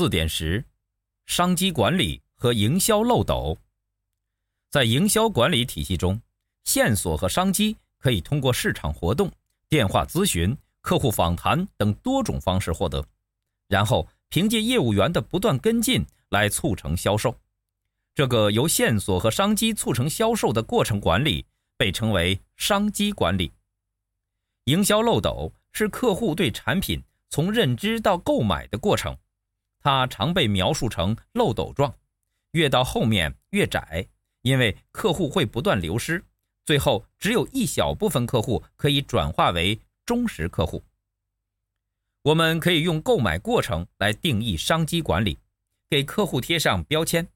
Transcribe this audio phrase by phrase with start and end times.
[0.00, 0.64] 四点十，
[1.26, 3.58] 商机管理和营销漏斗。
[4.70, 6.18] 在营销管理体系中，
[6.64, 9.30] 线索和商机可以通过市场活动、
[9.68, 13.04] 电话咨询、客户访谈等多种方式获得，
[13.68, 17.38] 然后凭借业务员的不断跟进来促成销售。
[18.14, 21.44] 这个由线索和商机促成销售的过程管理
[21.76, 23.52] 被称为商机管理。
[24.64, 29.14] 营销漏斗是客户对产品从认知到购买的过程，
[29.80, 31.94] 它常被描述成漏斗状，
[32.52, 34.06] 越到后面越窄，
[34.42, 36.22] 因为客户会不断流失，
[36.64, 40.82] 最后只有一小部分客户可以转化为忠实客户。
[42.22, 45.38] 我们可以用购买过程来定义商机管理，
[45.88, 47.26] 给客户贴上标签。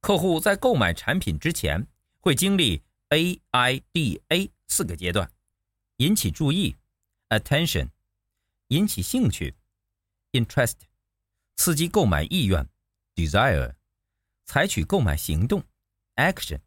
[0.00, 1.86] 客户在购买产品之前
[2.18, 5.30] 会经历 A I D A 四个阶段：
[5.98, 6.74] 引起注意
[7.28, 7.88] （attention）、
[8.68, 9.54] 引起兴趣
[10.32, 10.74] （interest）、
[11.56, 12.68] 刺激购买意愿
[13.14, 13.74] （desire）、
[14.44, 15.62] 采取购买行动
[16.16, 16.60] （action）。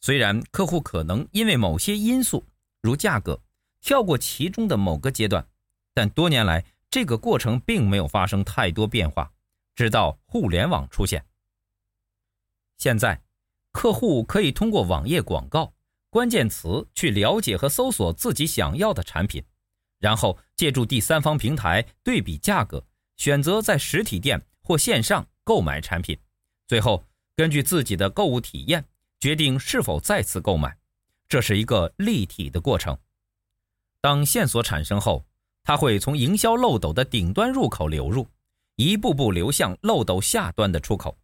[0.00, 2.46] 虽然客户可能因为某些因素，
[2.82, 3.42] 如价格，
[3.80, 5.48] 跳过其中的某个阶段，
[5.94, 9.32] 但多年来这个过程并没有发生太多变化，
[9.74, 11.24] 直到互联网出现。
[12.76, 13.20] 现在，
[13.72, 15.74] 客户可以通过网页广告、
[16.10, 19.44] 关键词去了解和搜索自己想要的产品，
[19.98, 22.86] 然后借助第三方平台对比价格，
[23.18, 26.16] 选择在实体店或线上购买产品，
[26.68, 27.04] 最后
[27.36, 28.84] 根据自己的购物体验
[29.20, 30.74] 决定是否再次购买。
[31.28, 32.96] 这是一个立体的过程。
[34.00, 35.26] 当线索产生后，
[35.64, 38.26] 它会从营销漏斗的顶端入口流入，
[38.76, 41.18] 一步步流向漏斗下端的出口。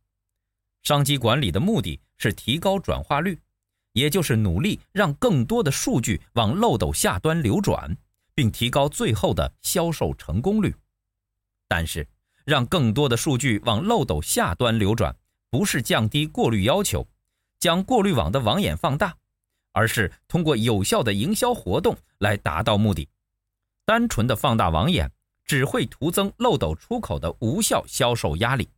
[0.82, 3.38] 商机管理的目的是提高转化率，
[3.92, 7.96] 也就是努力让更多的数据往漏斗下端流转，
[8.34, 10.74] 并提高最后的销售成功率。
[11.76, 12.06] 但是，
[12.44, 15.12] 让更多的数据往漏斗下端流转，
[15.50, 17.04] 不是降低过滤要求，
[17.58, 19.12] 将过滤网的网眼放大，
[19.72, 23.08] 而是通过有效的营销活动来达到目的。
[23.84, 25.10] 单纯的放大网眼，
[25.44, 28.68] 只会徒增漏斗出口的无效销售压力。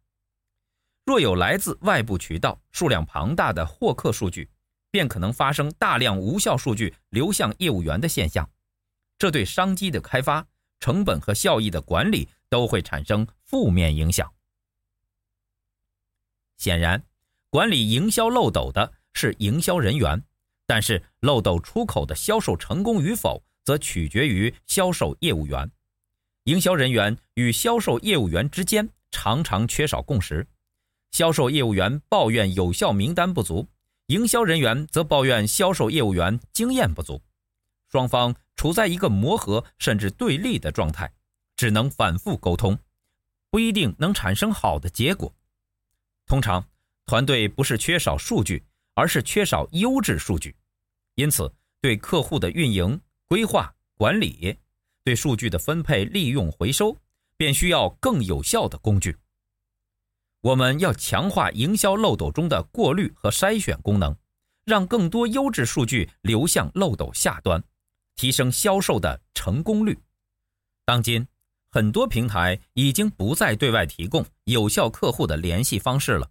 [1.04, 4.48] 若有来自外部渠道数量庞大的获客数据，
[4.90, 8.48] 便可能发生大量无效数据流向业务员的现象，
[9.18, 10.46] 这对商机的开发、
[10.80, 14.32] 成本和效益的管理都会产生负面影响。
[16.56, 17.04] 显然，
[17.50, 20.22] 管理营销漏斗的是营销人员，
[20.66, 25.70] 但是漏斗出口的销售成功与否，则取决于销售业务员。
[26.44, 30.46] 营销人员与销售业务员之间常常缺少共识。
[31.10, 33.68] 销售业务员抱怨有效名单不足，
[34.06, 37.20] 营销人员则抱怨销售业务员经验不足，
[37.90, 41.12] 双方处在一个磨合甚至对立的状态，
[41.56, 42.78] 只能反复沟通，
[43.50, 45.34] 不一定能产生好的结果。
[46.26, 46.68] 通常，
[47.06, 50.54] 团队不是缺少数据，而是缺少优质数据，
[51.14, 54.56] 因此对客户的运营、规划、管理，
[55.04, 56.96] 对数据的分配、利用、回收，
[57.36, 59.16] 便需要更有效的工具。
[60.42, 64.16] 我们要强化营销漏斗中的过滤和筛选功能，
[64.64, 67.62] 让更多优质数据流向漏斗下端，
[68.14, 69.98] 提升销售的成功率。
[70.84, 71.26] 当今，
[71.76, 76.30] 很多平台已经不再对外提供有效客户的联系方式了，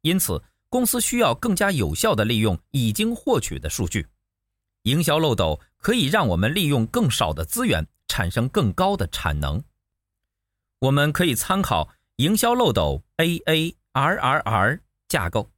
[0.00, 4.08] 因此公司需要更加有效地利用已经获取的数据。
[4.82, 9.62] 营销漏斗可以让我们利用更少的资源，产生更高的产能。
[10.80, 11.88] 我们可以参考。
[12.16, 15.52] 营销漏斗 AARRR 架构，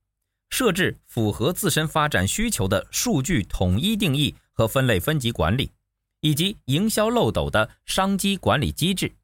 [0.51, 5.71] 设置符合自身发展需求的数据统一定义和分类分级管理，
[6.27, 9.15] 以及营销漏斗的商机管理机制，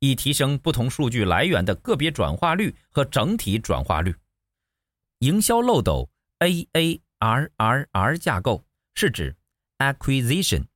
[0.00, 4.12] 以提升不同数据来源的个别转化率和整体转化率。
[5.20, 6.10] 营销漏斗
[6.40, 8.64] AARRR 架构
[8.96, 9.36] 是指
[9.78, 10.66] acquisition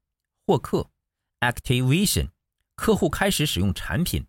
[0.47, 0.89] 获客
[1.41, 2.29] ，activation
[2.77, 4.25] 客户开始使用产品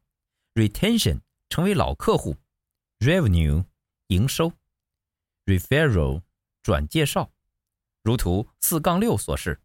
[0.56, 1.20] ，retention。
[1.50, 2.36] 成为老客户
[2.98, 3.64] ，revenue
[4.08, 4.52] 营收
[5.46, 6.24] ，referral
[6.64, 7.32] 转介绍，
[8.02, 9.62] 如图四杠六所示。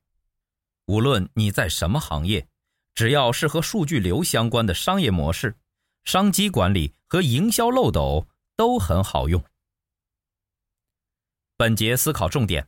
[0.88, 2.48] 无论你在什么行业，
[2.94, 5.54] 只要是和数据流相关的商业模式，
[6.04, 8.26] 商机管理和营销漏斗
[8.56, 9.44] 都很好用。
[11.58, 12.66] 本节思考重点：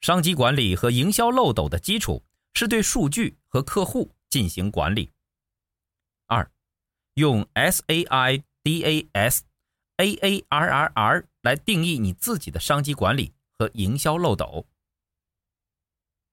[0.00, 2.24] 商机管理和营销漏斗的基础
[2.54, 5.10] 是对数据和客户进行管理。
[6.26, 6.50] 二。
[7.14, 9.44] 用 S A I D A S
[9.98, 14.66] A A R R R 来定义你自己的商机管理和营销漏斗。